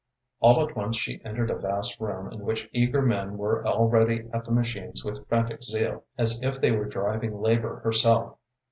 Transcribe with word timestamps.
All 0.39 0.67
at 0.67 0.75
once 0.75 0.97
she 0.97 1.21
entered 1.23 1.51
a 1.51 1.59
vast 1.59 1.99
room 1.99 2.31
in 2.33 2.39
which 2.39 2.67
eager 2.73 3.03
men 3.03 3.37
were 3.37 3.63
already 3.63 4.27
at 4.33 4.45
the 4.45 4.51
machines 4.51 5.05
with 5.05 5.27
frantic 5.27 5.61
zeal, 5.61 6.05
as 6.17 6.41
if 6.41 6.59
they 6.59 6.71
were 6.71 6.85
driving 6.89 7.39
labor 7.39 7.81
herself. 7.81 8.39